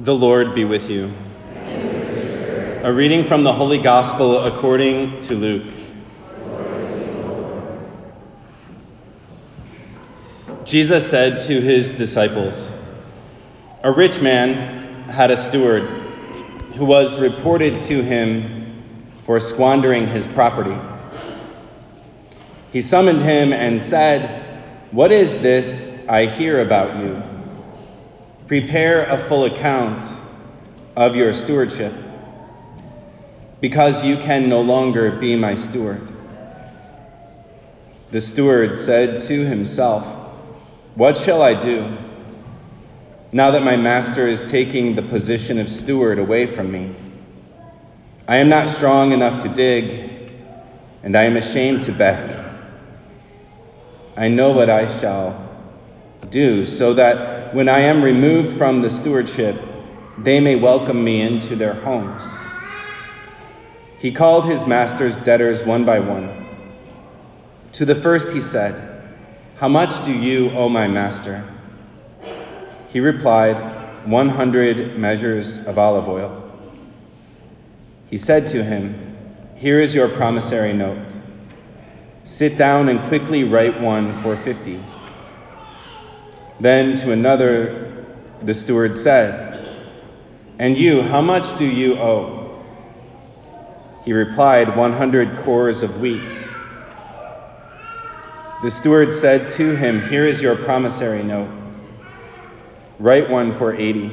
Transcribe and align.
The 0.00 0.14
Lord 0.14 0.54
be 0.54 0.64
with 0.64 0.88
you. 0.88 1.12
A 2.82 2.90
reading 2.90 3.22
from 3.22 3.44
the 3.44 3.52
Holy 3.52 3.76
Gospel 3.76 4.38
according 4.46 5.20
to 5.20 5.34
Luke. 5.34 5.70
Jesus 10.64 11.06
said 11.06 11.40
to 11.40 11.60
his 11.60 11.90
disciples, 11.90 12.72
A 13.84 13.92
rich 13.92 14.22
man 14.22 15.02
had 15.10 15.30
a 15.30 15.36
steward 15.36 15.82
who 16.76 16.86
was 16.86 17.20
reported 17.20 17.78
to 17.82 18.02
him 18.02 18.82
for 19.24 19.38
squandering 19.38 20.06
his 20.06 20.26
property. 20.26 20.78
He 22.72 22.80
summoned 22.80 23.20
him 23.20 23.52
and 23.52 23.82
said, 23.82 24.82
What 24.92 25.12
is 25.12 25.40
this 25.40 25.94
I 26.08 26.24
hear 26.24 26.62
about 26.62 27.04
you? 27.04 27.22
Prepare 28.50 29.04
a 29.04 29.16
full 29.16 29.44
account 29.44 30.04
of 30.96 31.14
your 31.14 31.32
stewardship, 31.32 31.94
because 33.60 34.04
you 34.04 34.16
can 34.16 34.48
no 34.48 34.60
longer 34.60 35.12
be 35.12 35.36
my 35.36 35.54
steward. 35.54 36.00
The 38.10 38.20
steward 38.20 38.74
said 38.74 39.20
to 39.20 39.46
himself, 39.46 40.04
What 40.96 41.16
shall 41.16 41.42
I 41.42 41.54
do 41.54 41.96
now 43.30 43.52
that 43.52 43.62
my 43.62 43.76
master 43.76 44.26
is 44.26 44.42
taking 44.42 44.96
the 44.96 45.02
position 45.02 45.60
of 45.60 45.70
steward 45.70 46.18
away 46.18 46.46
from 46.46 46.72
me? 46.72 46.92
I 48.26 48.38
am 48.38 48.48
not 48.48 48.66
strong 48.66 49.12
enough 49.12 49.40
to 49.44 49.48
dig, 49.48 50.32
and 51.04 51.16
I 51.16 51.22
am 51.22 51.36
ashamed 51.36 51.84
to 51.84 51.92
beg. 51.92 52.36
I 54.16 54.26
know 54.26 54.50
what 54.50 54.68
I 54.68 54.88
shall 54.88 55.49
do, 56.30 56.64
so 56.64 56.94
that 56.94 57.54
when 57.54 57.68
I 57.68 57.80
am 57.80 58.02
removed 58.02 58.56
from 58.56 58.82
the 58.82 58.90
stewardship, 58.90 59.60
they 60.16 60.40
may 60.40 60.54
welcome 60.54 61.02
me 61.02 61.20
into 61.20 61.56
their 61.56 61.74
homes. 61.74 62.50
He 63.98 64.12
called 64.12 64.46
his 64.46 64.66
master's 64.66 65.18
debtors 65.18 65.64
one 65.64 65.84
by 65.84 66.00
one. 66.00 66.46
To 67.72 67.84
the 67.84 67.94
first 67.94 68.32
he 68.32 68.40
said, 68.40 69.02
How 69.58 69.68
much 69.68 70.04
do 70.04 70.12
you 70.12 70.50
owe 70.50 70.68
my 70.68 70.86
master? 70.86 71.44
He 72.88 73.00
replied, 73.00 73.56
100 74.06 74.98
measures 74.98 75.58
of 75.58 75.78
olive 75.78 76.08
oil. 76.08 76.50
He 78.08 78.16
said 78.16 78.46
to 78.48 78.64
him, 78.64 79.16
Here 79.56 79.78
is 79.78 79.94
your 79.94 80.08
promissory 80.08 80.72
note. 80.72 81.20
Sit 82.24 82.56
down 82.56 82.88
and 82.88 83.00
quickly 83.08 83.44
write 83.44 83.80
one 83.80 84.14
for 84.22 84.34
50. 84.34 84.80
Then 86.60 86.94
to 86.96 87.10
another, 87.10 88.04
the 88.42 88.52
steward 88.52 88.94
said, 88.94 89.66
And 90.58 90.76
you, 90.76 91.00
how 91.00 91.22
much 91.22 91.56
do 91.56 91.64
you 91.64 91.98
owe? 91.98 92.62
He 94.04 94.12
replied, 94.12 94.76
100 94.76 95.36
kors 95.38 95.82
of 95.82 96.02
wheat. 96.02 96.54
The 98.62 98.70
steward 98.70 99.14
said 99.14 99.48
to 99.52 99.74
him, 99.74 100.02
Here 100.02 100.26
is 100.26 100.42
your 100.42 100.54
promissory 100.54 101.22
note. 101.22 101.48
Write 102.98 103.30
one 103.30 103.56
for 103.56 103.72
80. 103.72 104.10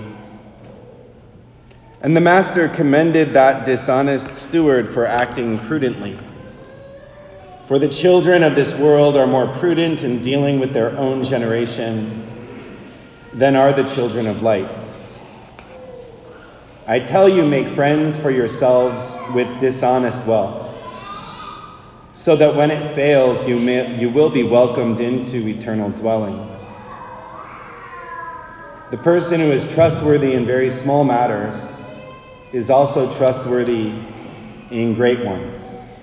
And 2.02 2.16
the 2.16 2.22
master 2.22 2.70
commended 2.70 3.34
that 3.34 3.66
dishonest 3.66 4.36
steward 4.36 4.88
for 4.94 5.06
acting 5.06 5.58
prudently. 5.58 6.18
For 7.66 7.78
the 7.78 7.90
children 7.90 8.44
of 8.44 8.56
this 8.56 8.74
world 8.74 9.18
are 9.18 9.28
more 9.28 9.48
prudent 9.48 10.06
in 10.06 10.22
dealing 10.22 10.62
with 10.62 10.72
their 10.72 10.98
own 10.98 11.26
generation 11.26 12.37
than 13.38 13.56
are 13.56 13.72
the 13.72 13.84
children 13.84 14.26
of 14.26 14.42
light. 14.42 15.04
I 16.88 17.00
tell 17.00 17.30
you, 17.30 17.46
make 17.46 17.68
friends 17.68 18.18
for 18.18 18.32
yourselves 18.32 19.16
with 19.34 19.60
dishonest 19.60 20.26
wealth, 20.26 20.74
so 22.14 22.36
that 22.36 22.56
when 22.56 22.72
it 22.72 22.96
fails, 22.96 23.48
you, 23.48 23.60
may, 23.60 24.00
you 24.00 24.10
will 24.10 24.32
be 24.32 24.42
welcomed 24.42 25.00
into 25.00 25.48
eternal 25.48 25.92
dwellings. 25.92 26.90
The 28.90 28.98
person 28.98 29.40
who 29.40 29.52
is 29.52 29.68
trustworthy 29.68 30.34
in 30.34 30.46
very 30.46 30.72
small 30.72 31.04
matters 31.04 31.94
is 32.54 32.72
also 32.72 33.12
trustworthy 33.12 33.94
in 34.72 34.96
great 34.96 35.24
ones. 35.24 36.00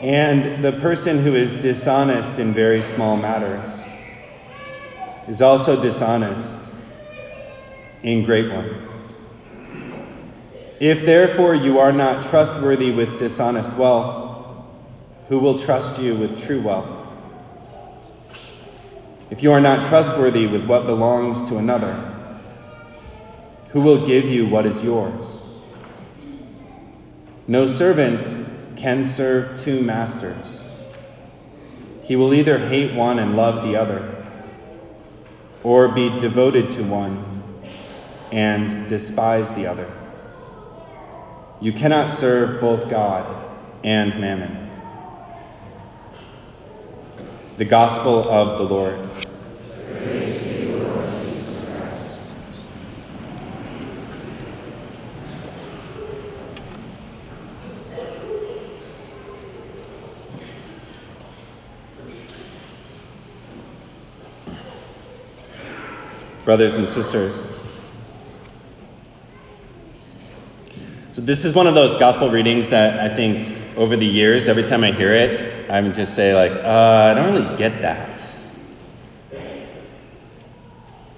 And 0.00 0.62
the 0.62 0.72
person 0.72 1.18
who 1.18 1.34
is 1.34 1.50
dishonest 1.50 2.38
in 2.38 2.52
very 2.52 2.82
small 2.82 3.16
matters 3.16 3.97
is 5.28 5.42
also 5.42 5.80
dishonest 5.80 6.72
in 8.02 8.24
great 8.24 8.50
ones. 8.50 9.12
If 10.80 11.04
therefore 11.04 11.54
you 11.54 11.78
are 11.78 11.92
not 11.92 12.22
trustworthy 12.22 12.90
with 12.90 13.18
dishonest 13.18 13.76
wealth, 13.76 14.26
who 15.28 15.38
will 15.38 15.58
trust 15.58 16.00
you 16.00 16.14
with 16.14 16.42
true 16.42 16.62
wealth? 16.62 17.12
If 19.30 19.42
you 19.42 19.52
are 19.52 19.60
not 19.60 19.82
trustworthy 19.82 20.46
with 20.46 20.64
what 20.64 20.86
belongs 20.86 21.46
to 21.50 21.58
another, 21.58 22.14
who 23.68 23.82
will 23.82 24.06
give 24.06 24.24
you 24.24 24.46
what 24.46 24.64
is 24.64 24.82
yours? 24.82 25.66
No 27.46 27.66
servant 27.66 28.34
can 28.76 29.04
serve 29.04 29.54
two 29.54 29.82
masters. 29.82 30.86
He 32.02 32.16
will 32.16 32.32
either 32.32 32.58
hate 32.58 32.94
one 32.94 33.18
and 33.18 33.36
love 33.36 33.62
the 33.62 33.76
other 33.76 34.17
or 35.62 35.88
be 35.88 36.08
devoted 36.18 36.70
to 36.70 36.82
one 36.82 37.42
and 38.30 38.88
despise 38.88 39.52
the 39.54 39.66
other. 39.66 39.90
You 41.60 41.72
cannot 41.72 42.08
serve 42.08 42.60
both 42.60 42.88
God 42.88 43.26
and 43.82 44.20
mammon. 44.20 44.70
The 47.56 47.64
Gospel 47.64 48.28
of 48.28 48.58
the 48.58 48.64
Lord. 48.64 49.27
Brothers 66.48 66.76
and 66.76 66.88
sisters. 66.88 67.78
So, 71.12 71.20
this 71.20 71.44
is 71.44 71.54
one 71.54 71.66
of 71.66 71.74
those 71.74 71.94
gospel 71.94 72.30
readings 72.30 72.68
that 72.68 72.98
I 73.00 73.14
think 73.14 73.76
over 73.76 73.98
the 73.98 74.06
years, 74.06 74.48
every 74.48 74.62
time 74.62 74.82
I 74.82 74.90
hear 74.90 75.12
it, 75.12 75.70
I 75.70 75.82
would 75.82 75.92
just 75.92 76.14
say, 76.16 76.34
like, 76.34 76.52
uh, 76.64 77.10
I 77.10 77.12
don't 77.12 77.34
really 77.34 77.56
get 77.58 77.82
that. 77.82 78.16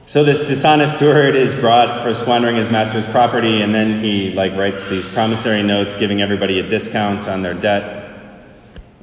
So 0.06 0.24
this 0.24 0.40
dishonest 0.40 0.96
steward 0.96 1.36
is 1.36 1.54
brought 1.54 2.02
for 2.02 2.12
squandering 2.12 2.56
his 2.56 2.68
master's 2.68 3.06
property, 3.06 3.62
and 3.62 3.72
then 3.72 4.02
he 4.02 4.32
like 4.32 4.56
writes 4.56 4.84
these 4.86 5.06
promissory 5.06 5.62
notes, 5.62 5.94
giving 5.94 6.20
everybody 6.20 6.58
a 6.58 6.68
discount 6.68 7.28
on 7.28 7.42
their 7.42 7.54
debt. 7.54 8.18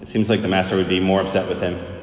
It 0.01 0.09
seems 0.09 0.29
like 0.29 0.41
the 0.41 0.49
master 0.49 0.75
would 0.75 0.89
be 0.89 0.99
more 0.99 1.21
upset 1.21 1.47
with 1.47 1.61
him. 1.61 1.96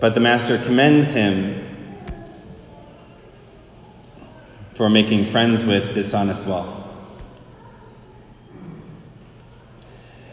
But 0.00 0.14
the 0.14 0.20
master 0.20 0.56
commends 0.56 1.12
him 1.12 1.66
for 4.74 4.88
making 4.88 5.26
friends 5.26 5.64
with 5.66 5.94
dishonest 5.94 6.46
wealth. 6.46 6.80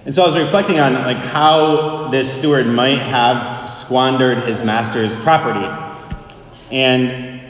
And 0.06 0.16
so 0.16 0.24
I 0.24 0.26
was 0.26 0.38
reflecting 0.38 0.80
on 0.80 0.94
like 0.94 1.18
how 1.18 2.08
this 2.08 2.34
steward 2.34 2.66
might 2.66 3.00
have 3.00 3.70
squandered 3.70 4.40
his 4.44 4.64
master's 4.64 5.18
property. 5.18 5.68
And 6.72 7.42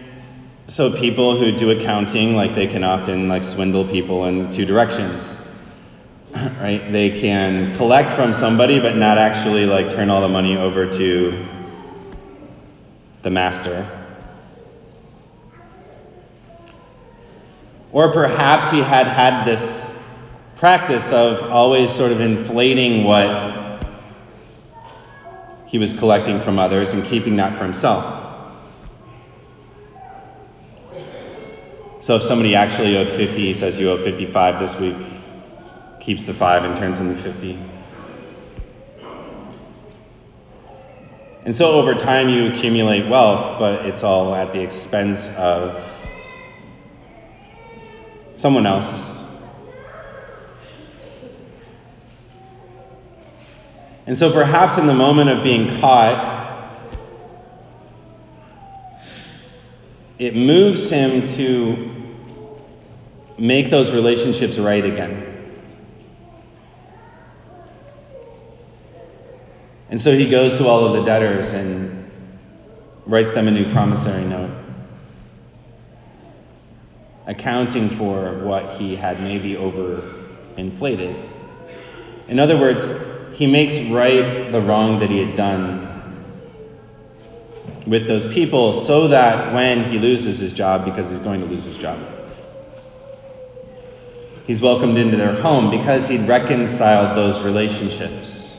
so 0.66 0.92
people 0.92 1.38
who 1.38 1.52
do 1.52 1.70
accounting, 1.70 2.36
like 2.36 2.56
they 2.56 2.66
can 2.66 2.84
often 2.84 3.30
like 3.30 3.44
swindle 3.44 3.86
people 3.86 4.26
in 4.26 4.50
two 4.50 4.66
directions. 4.66 5.40
Right? 6.38 6.92
They 6.92 7.10
can 7.20 7.76
collect 7.78 8.12
from 8.12 8.34
somebody 8.34 8.80
but 8.80 8.96
not 8.96 9.18
actually 9.18 9.66
like 9.66 9.90
turn 9.90 10.10
all 10.10 10.22
the 10.22 10.30
money 10.30 10.56
over 10.56 10.86
to 10.92 11.57
the 13.28 13.32
master. 13.32 13.86
Or 17.92 18.10
perhaps 18.10 18.72
he 18.72 18.80
had 18.80 19.06
had 19.06 19.44
this 19.44 19.92
practice 20.56 21.12
of 21.12 21.44
always 21.44 21.92
sort 21.92 22.14
of 22.14 22.22
inflating 22.22 23.04
what 23.04 23.84
he 25.66 25.78
was 25.78 25.92
collecting 25.92 26.40
from 26.40 26.58
others 26.58 26.94
and 26.94 27.04
keeping 27.04 27.36
that 27.36 27.54
for 27.54 27.66
himself. 27.66 28.06
So 32.00 32.16
if 32.16 32.24
somebody 32.24 32.56
actually 32.56 32.96
owed 32.96 33.10
50, 33.10 33.42
he 33.42 33.54
says 33.54 33.78
you 33.78 33.92
owe 33.92 33.98
55 33.98 34.58
this 34.58 34.78
week, 34.78 34.96
keeps 36.00 36.24
the 36.24 36.34
5 36.34 36.64
and 36.64 36.78
turns 36.78 37.02
in 37.02 37.10
the 37.10 37.16
50. 37.18 37.77
And 41.48 41.56
so 41.56 41.72
over 41.72 41.94
time, 41.94 42.28
you 42.28 42.48
accumulate 42.48 43.08
wealth, 43.08 43.58
but 43.58 43.86
it's 43.86 44.04
all 44.04 44.36
at 44.36 44.52
the 44.52 44.62
expense 44.62 45.30
of 45.30 45.82
someone 48.34 48.66
else. 48.66 49.26
And 54.06 54.18
so 54.18 54.30
perhaps 54.30 54.78
in 54.78 54.88
the 54.88 54.94
moment 54.94 55.30
of 55.30 55.42
being 55.42 55.80
caught, 55.80 56.70
it 60.20 60.36
moves 60.36 60.90
him 60.90 61.26
to 61.38 61.94
make 63.38 63.70
those 63.70 63.94
relationships 63.94 64.60
right 64.60 64.84
again. 64.84 65.37
And 69.90 70.02
so 70.02 70.16
he 70.16 70.28
goes 70.28 70.54
to 70.56 70.68
all 70.68 70.86
of 70.86 70.94
the 70.94 71.04
debtors 71.04 71.54
and 71.54 72.12
writes 73.06 73.32
them 73.32 73.48
a 73.48 73.52
new 73.52 73.70
promissory 73.72 74.26
note, 74.26 74.52
accounting 77.26 77.90
for 77.90 78.40
what 78.40 78.72
he 78.72 78.98
had 78.98 79.22
maybe 79.22 79.54
overinflated. 79.54 81.30
In 82.28 82.40
other 82.40 82.58
words, 82.58 82.92
he 83.34 83.48
makes 83.48 83.80
right 83.80 84.52
the 84.52 84.62
wrong 84.62 85.00
that 85.00 85.10
he 85.10 85.20
had 85.24 85.36
done 85.36 85.86
with 87.86 88.08
those 88.08 88.26
people 88.34 88.74
so 88.74 89.08
that 89.08 89.54
when 89.54 89.86
he 89.86 89.98
loses 89.98 90.40
his 90.40 90.52
job, 90.52 90.84
because 90.84 91.10
he's 91.10 91.22
going 91.22 91.40
to 91.40 91.46
lose 91.46 91.64
his 91.64 91.78
job, 91.78 91.98
he's 94.46 94.62
welcomed 94.62 94.98
into 94.98 95.16
their 95.16 95.42
home 95.42 95.72
because 95.72 96.10
he'd 96.10 96.28
reconciled 96.28 97.16
those 97.16 97.40
relationships. 97.40 98.57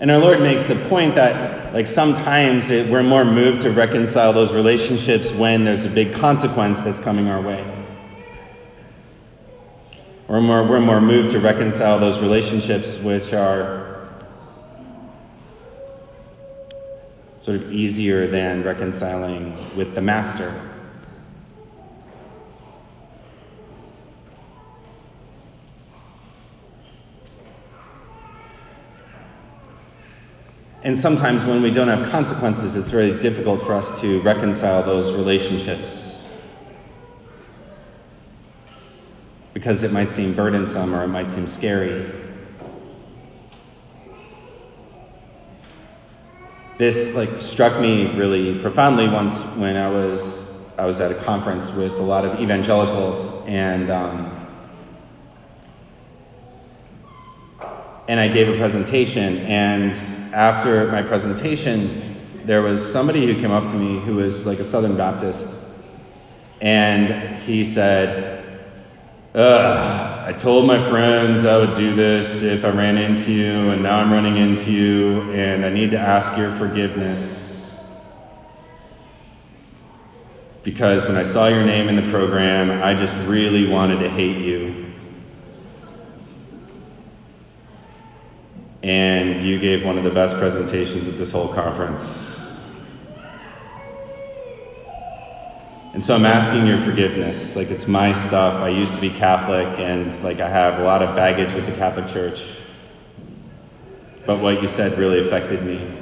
And 0.00 0.10
our 0.10 0.16
Lord 0.16 0.40
makes 0.40 0.64
the 0.64 0.76
point 0.88 1.14
that, 1.16 1.74
like, 1.74 1.86
sometimes 1.86 2.70
it, 2.70 2.90
we're 2.90 3.02
more 3.02 3.22
moved 3.22 3.60
to 3.60 3.70
reconcile 3.70 4.32
those 4.32 4.54
relationships 4.54 5.30
when 5.30 5.64
there's 5.64 5.84
a 5.84 5.90
big 5.90 6.14
consequence 6.14 6.80
that's 6.80 6.98
coming 6.98 7.28
our 7.28 7.42
way. 7.42 7.62
We're 10.26 10.40
more, 10.40 10.64
we're 10.64 10.80
more 10.80 11.02
moved 11.02 11.28
to 11.30 11.38
reconcile 11.38 11.98
those 11.98 12.18
relationships 12.18 12.96
which 12.96 13.34
are 13.34 14.08
sort 17.40 17.58
of 17.58 17.70
easier 17.70 18.26
than 18.26 18.62
reconciling 18.62 19.76
with 19.76 19.94
the 19.94 20.00
Master. 20.00 20.79
And 30.82 30.96
sometimes 30.96 31.44
when 31.44 31.60
we 31.60 31.70
don't 31.70 31.88
have 31.88 32.10
consequences, 32.10 32.76
it's 32.76 32.90
very 32.90 33.18
difficult 33.18 33.60
for 33.60 33.74
us 33.74 34.00
to 34.00 34.20
reconcile 34.22 34.82
those 34.82 35.12
relationships. 35.12 36.34
Because 39.52 39.82
it 39.82 39.92
might 39.92 40.10
seem 40.10 40.34
burdensome 40.34 40.94
or 40.94 41.04
it 41.04 41.08
might 41.08 41.30
seem 41.30 41.46
scary. 41.46 42.10
This 46.78 47.14
like 47.14 47.36
struck 47.36 47.78
me 47.78 48.06
really 48.16 48.58
profoundly 48.58 49.06
once 49.06 49.42
when 49.56 49.76
I 49.76 49.90
was 49.90 50.50
I 50.78 50.86
was 50.86 50.98
at 51.02 51.12
a 51.12 51.14
conference 51.14 51.70
with 51.70 51.98
a 51.98 52.02
lot 52.02 52.24
of 52.24 52.40
evangelicals 52.40 53.32
and 53.46 53.90
um, 53.90 54.39
and 58.10 58.18
I 58.18 58.26
gave 58.26 58.48
a 58.48 58.56
presentation. 58.56 59.38
And 59.42 59.96
after 60.34 60.90
my 60.90 61.00
presentation, 61.00 62.16
there 62.44 62.60
was 62.60 62.84
somebody 62.84 63.24
who 63.24 63.40
came 63.40 63.52
up 63.52 63.68
to 63.68 63.76
me 63.76 64.00
who 64.00 64.16
was 64.16 64.44
like 64.44 64.58
a 64.58 64.64
Southern 64.64 64.96
Baptist, 64.96 65.48
and 66.60 67.36
he 67.36 67.64
said, 67.64 68.66
I 69.32 70.34
told 70.36 70.66
my 70.66 70.80
friends 70.88 71.44
I 71.44 71.56
would 71.58 71.74
do 71.74 71.94
this 71.94 72.42
if 72.42 72.64
I 72.64 72.70
ran 72.70 72.98
into 72.98 73.30
you, 73.30 73.70
and 73.70 73.80
now 73.84 74.00
I'm 74.00 74.12
running 74.12 74.38
into 74.38 74.72
you, 74.72 75.30
and 75.30 75.64
I 75.64 75.70
need 75.70 75.92
to 75.92 75.98
ask 75.98 76.36
your 76.36 76.50
forgiveness. 76.56 77.76
Because 80.64 81.06
when 81.06 81.16
I 81.16 81.22
saw 81.22 81.46
your 81.46 81.64
name 81.64 81.88
in 81.88 81.94
the 81.94 82.10
program, 82.10 82.82
I 82.82 82.92
just 82.92 83.14
really 83.28 83.68
wanted 83.68 84.00
to 84.00 84.10
hate 84.10 84.38
you. 84.38 84.89
And 88.82 89.36
you 89.36 89.58
gave 89.58 89.84
one 89.84 89.98
of 89.98 90.04
the 90.04 90.10
best 90.10 90.36
presentations 90.36 91.08
at 91.08 91.18
this 91.18 91.32
whole 91.32 91.48
conference. 91.48 92.40
And 95.92 96.02
so 96.02 96.14
I'm 96.14 96.24
asking 96.24 96.66
your 96.66 96.78
forgiveness. 96.78 97.56
Like 97.56 97.70
it's 97.70 97.86
my 97.86 98.12
stuff. 98.12 98.54
I 98.54 98.70
used 98.70 98.94
to 98.94 99.00
be 99.00 99.10
Catholic 99.10 99.78
and 99.78 100.06
like 100.22 100.40
I 100.40 100.48
have 100.48 100.78
a 100.78 100.84
lot 100.84 101.02
of 101.02 101.14
baggage 101.14 101.52
with 101.52 101.66
the 101.66 101.72
Catholic 101.72 102.06
Church. 102.06 102.60
But 104.24 104.38
what 104.38 104.62
you 104.62 104.68
said 104.68 104.96
really 104.96 105.18
affected 105.18 105.62
me. 105.62 105.98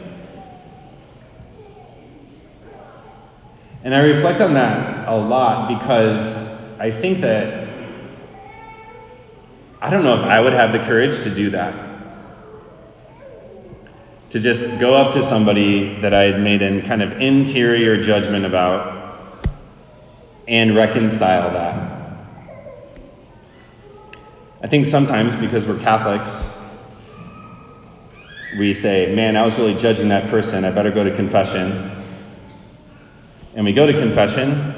And 3.83 3.95
I 3.95 4.01
reflect 4.01 4.41
on 4.41 4.55
that 4.55 5.09
a 5.09 5.17
lot 5.17 5.69
because 5.69 6.49
I 6.79 6.91
think 6.91 7.21
that 7.23 7.69
I 9.81 9.91
don't 9.91 10.05
know 10.05 10.15
if 10.15 10.25
I 10.25 10.41
would 10.41 10.53
have 10.53 10.73
the 10.73 10.81
courage 10.81 11.23
to 11.25 11.35
do 11.35 11.51
that 11.51 11.88
to 14.31 14.39
just 14.39 14.63
go 14.79 14.95
up 14.95 15.13
to 15.13 15.23
somebody 15.23 16.01
that 16.01 16.13
I 16.13 16.25
had 16.25 16.41
made 16.41 16.61
an 16.61 16.83
kind 16.83 17.03
of 17.03 17.21
interior 17.21 18.01
judgment 18.01 18.45
about 18.45 19.49
and 20.47 20.75
reconcile 20.75 21.51
that. 21.53 21.99
I 24.63 24.67
think 24.67 24.87
sometimes 24.87 25.37
because 25.37 25.67
we're 25.67 25.79
Catholics, 25.79 26.67
we 28.59 28.75
say, 28.75 29.15
Man, 29.15 29.37
I 29.37 29.43
was 29.43 29.57
really 29.57 29.75
judging 29.75 30.09
that 30.09 30.29
person, 30.29 30.65
I 30.65 30.73
better 30.73 30.91
go 30.91 31.05
to 31.05 31.15
confession. 31.15 31.95
And 33.55 33.65
we 33.65 33.73
go 33.73 33.87
to 33.87 33.93
confession 33.93 34.75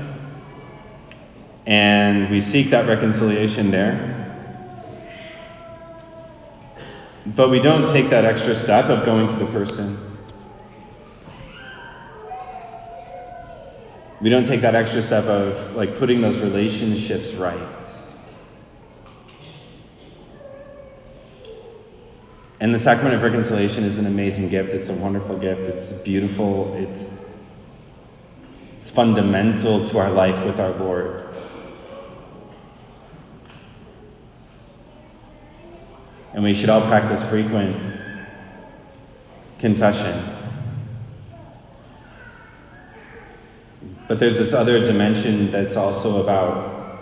and 1.67 2.31
we 2.31 2.41
seek 2.41 2.71
that 2.71 2.87
reconciliation 2.87 3.71
there. 3.71 4.20
But 7.37 7.49
we 7.49 7.61
don't 7.61 7.87
take 7.87 8.11
that 8.11 8.25
extra 8.25 8.57
step 8.57 8.87
of 8.87 9.05
going 9.05 9.29
to 9.29 9.37
the 9.37 9.47
person. 9.47 9.97
We 14.21 14.31
don't 14.31 14.45
take 14.45 14.63
that 14.63 14.75
extra 14.75 15.01
step 15.01 15.25
of 15.27 15.77
like 15.77 15.97
putting 15.97 16.23
those 16.23 16.41
relationships 16.41 17.35
right. 17.35 17.89
And 22.59 22.75
the 22.75 22.79
sacrament 22.81 23.15
of 23.15 23.23
reconciliation 23.23 23.85
is 23.85 23.97
an 23.97 24.07
amazing 24.07 24.49
gift. 24.49 24.71
It's 24.71 24.89
a 24.89 24.95
wonderful 24.95 25.39
gift. 25.39 25.63
It's 25.63 25.93
beautiful. 25.93 26.75
It's, 26.75 27.15
it's 28.79 28.91
fundamental 28.91 29.85
to 29.85 29.99
our 29.99 30.11
life 30.11 30.45
with 30.45 30.59
our 30.59 30.73
Lord. 30.73 31.30
And 36.33 36.45
we 36.45 36.55
should 36.55 36.69
all 36.69 36.83
practice 36.83 37.23
frequent 37.23 37.77
confession. 39.59 40.37
But 44.07 44.19
there's 44.19 44.39
this 44.39 44.53
other 44.53 44.85
dimension 44.85 45.51
that's 45.51 45.77
also 45.77 46.23
about 46.23 47.01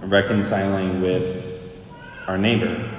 reconciling 0.00 1.02
with 1.02 1.76
our 2.26 2.38
neighbor. 2.38 2.90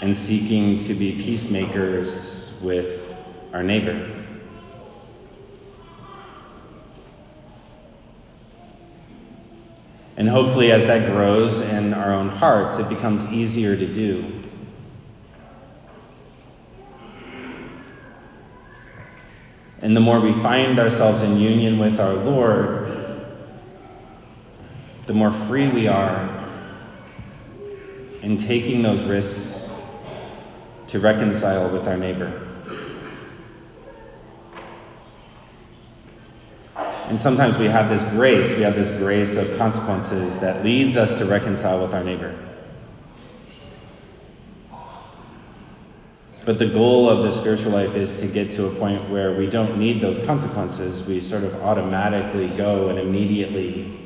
And 0.00 0.14
seeking 0.14 0.76
to 0.78 0.94
be 0.94 1.12
peacemakers 1.12 2.52
with 2.60 3.16
our 3.52 3.62
neighbor. 3.62 4.23
And 10.16 10.28
hopefully, 10.28 10.70
as 10.70 10.86
that 10.86 11.10
grows 11.10 11.60
in 11.60 11.92
our 11.92 12.12
own 12.12 12.28
hearts, 12.28 12.78
it 12.78 12.88
becomes 12.88 13.26
easier 13.26 13.76
to 13.76 13.86
do. 13.86 14.42
And 19.80 19.96
the 19.96 20.00
more 20.00 20.20
we 20.20 20.32
find 20.32 20.78
ourselves 20.78 21.22
in 21.22 21.38
union 21.38 21.78
with 21.78 22.00
our 22.00 22.14
Lord, 22.14 22.90
the 25.06 25.12
more 25.12 25.30
free 25.30 25.68
we 25.68 25.88
are 25.88 26.30
in 28.22 28.38
taking 28.38 28.82
those 28.82 29.02
risks 29.02 29.78
to 30.86 30.98
reconcile 30.98 31.68
with 31.68 31.86
our 31.86 31.98
neighbor. 31.98 32.53
And 37.14 37.20
sometimes 37.20 37.58
we 37.58 37.66
have 37.66 37.88
this 37.88 38.02
grace, 38.02 38.56
we 38.56 38.62
have 38.62 38.74
this 38.74 38.90
grace 38.90 39.36
of 39.36 39.56
consequences 39.56 40.38
that 40.38 40.64
leads 40.64 40.96
us 40.96 41.14
to 41.14 41.24
reconcile 41.24 41.80
with 41.80 41.94
our 41.94 42.02
neighbor. 42.02 42.36
But 46.44 46.58
the 46.58 46.66
goal 46.66 47.08
of 47.08 47.22
the 47.22 47.30
spiritual 47.30 47.70
life 47.70 47.94
is 47.94 48.14
to 48.14 48.26
get 48.26 48.50
to 48.50 48.66
a 48.66 48.74
point 48.74 49.10
where 49.10 49.32
we 49.32 49.46
don't 49.46 49.78
need 49.78 50.00
those 50.00 50.18
consequences. 50.18 51.04
We 51.04 51.20
sort 51.20 51.44
of 51.44 51.54
automatically 51.62 52.48
go 52.48 52.88
and 52.88 52.98
immediately 52.98 53.96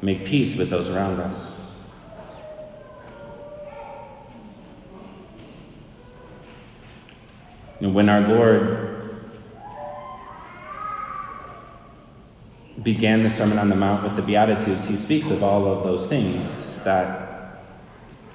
make 0.00 0.24
peace 0.24 0.56
with 0.56 0.70
those 0.70 0.88
around 0.88 1.20
us. 1.20 1.74
And 7.80 7.94
when 7.94 8.08
our 8.08 8.22
Lord 8.22 8.87
began 12.94 13.22
the 13.22 13.28
Sermon 13.28 13.58
on 13.58 13.68
the 13.68 13.76
Mount 13.76 14.02
with 14.02 14.16
the 14.16 14.22
Beatitudes, 14.22 14.88
he 14.88 14.96
speaks 14.96 15.30
of 15.30 15.42
all 15.42 15.70
of 15.70 15.84
those 15.84 16.06
things 16.06 16.78
that 16.80 17.28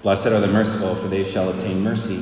Blessed 0.04 0.28
are 0.28 0.40
the 0.42 0.48
merciful, 0.48 0.96
for 0.96 1.08
they 1.08 1.24
shall 1.24 1.50
obtain 1.50 1.82
mercy. 1.82 2.22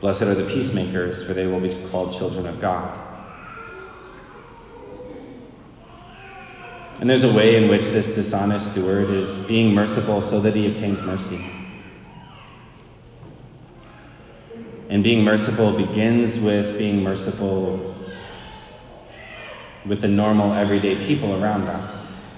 Blessed 0.00 0.22
are 0.22 0.34
the 0.34 0.44
peacemakers, 0.44 1.22
for 1.22 1.32
they 1.32 1.46
will 1.46 1.58
be 1.58 1.70
called 1.88 2.12
children 2.12 2.46
of 2.46 2.60
God. 2.60 2.98
And 7.00 7.10
there's 7.10 7.24
a 7.24 7.32
way 7.32 7.56
in 7.56 7.68
which 7.68 7.86
this 7.86 8.08
dishonest 8.08 8.66
steward 8.66 9.10
is 9.10 9.38
being 9.38 9.74
merciful 9.74 10.20
so 10.20 10.38
that 10.40 10.54
he 10.54 10.66
obtains 10.66 11.02
mercy. 11.02 11.59
And 14.90 15.04
being 15.04 15.22
merciful 15.22 15.72
begins 15.72 16.40
with 16.40 16.76
being 16.76 17.00
merciful 17.00 17.94
with 19.86 20.00
the 20.00 20.08
normal, 20.08 20.52
everyday 20.52 20.96
people 20.96 21.40
around 21.40 21.68
us. 21.68 22.36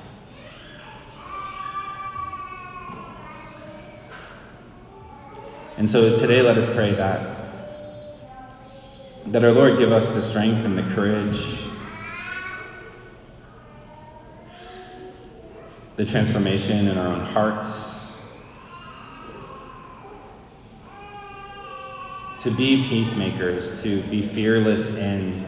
And 5.79 5.89
so 5.89 6.15
today, 6.15 6.43
let 6.43 6.59
us 6.59 6.69
pray 6.69 6.93
that, 6.93 7.39
that 9.29 9.43
our 9.43 9.53
Lord 9.53 9.79
give 9.79 9.91
us 9.91 10.11
the 10.11 10.21
strength 10.21 10.63
and 10.67 10.77
the 10.77 10.83
courage, 10.95 11.71
the 15.97 16.05
transformation 16.05 16.87
in 16.87 16.99
our 16.99 17.07
own 17.07 17.21
hearts, 17.21 17.92
to 22.43 22.51
be 22.51 22.83
peacemakers, 22.83 23.81
to 23.85 24.03
be 24.03 24.21
fearless 24.21 24.91
in 24.97 25.47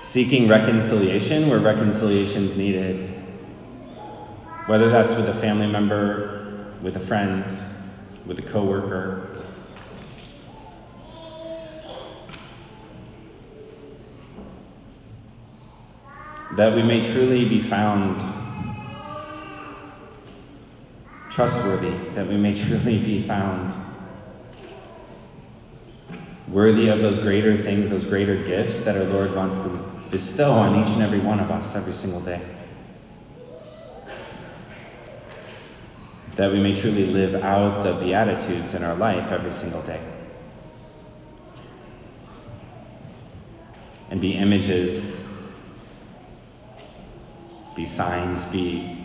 seeking 0.00 0.48
reconciliation 0.48 1.50
where 1.50 1.58
reconciliation 1.58 2.44
is 2.44 2.56
needed, 2.56 3.02
whether 4.64 4.88
that's 4.88 5.14
with 5.14 5.28
a 5.28 5.34
family 5.34 5.66
member 5.66 6.72
with 6.80 6.96
a 6.96 7.00
friend, 7.00 7.54
with 8.24 8.38
a 8.38 8.42
coworker. 8.42 9.44
That 16.56 16.74
we 16.74 16.82
may 16.82 17.02
truly 17.02 17.46
be 17.46 17.60
found 17.60 18.24
trustworthy, 21.30 21.92
that 22.14 22.26
we 22.26 22.38
may 22.38 22.54
truly 22.54 22.98
be 22.98 23.20
found 23.20 23.74
worthy 26.50 26.88
of 26.88 27.00
those 27.00 27.18
greater 27.18 27.56
things, 27.56 27.88
those 27.88 28.04
greater 28.04 28.42
gifts 28.42 28.80
that 28.82 28.96
our 28.96 29.04
Lord 29.04 29.34
wants 29.34 29.56
to 29.56 29.68
bestow 30.10 30.52
on 30.52 30.82
each 30.82 30.90
and 30.90 31.02
every 31.02 31.20
one 31.20 31.40
of 31.40 31.50
us 31.50 31.76
every 31.76 31.94
single 31.94 32.20
day. 32.20 32.42
that 36.38 36.52
we 36.52 36.60
may 36.60 36.72
truly 36.72 37.04
live 37.04 37.34
out 37.34 37.82
the 37.82 37.94
Beatitudes 37.94 38.72
in 38.72 38.84
our 38.84 38.94
life 38.94 39.32
every 39.32 39.50
single 39.50 39.82
day. 39.82 40.00
And 44.08 44.20
be 44.20 44.34
images, 44.34 45.26
be 47.74 47.84
signs, 47.84 48.44
be 48.44 49.04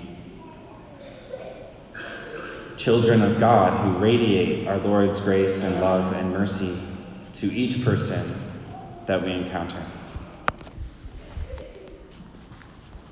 children 2.78 3.24
of 3.24 3.40
God 3.40 3.80
who 3.80 3.98
radiate 3.98 4.68
our 4.68 4.78
Lord's 4.78 5.20
grace 5.20 5.64
and 5.64 5.82
love 5.82 6.14
and 6.14 6.32
mercy 6.32 6.78
to 7.44 7.54
each 7.54 7.84
person 7.84 8.34
that 9.06 9.22
we 9.22 9.34
encounter. 9.34 9.84